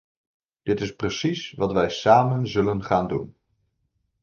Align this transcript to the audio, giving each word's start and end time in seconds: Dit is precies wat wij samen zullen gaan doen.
Dit 0.69 0.81
is 0.81 0.95
precies 0.95 1.51
wat 1.51 1.71
wij 1.71 1.89
samen 1.89 2.47
zullen 2.47 2.83
gaan 2.83 3.07
doen. 3.07 3.35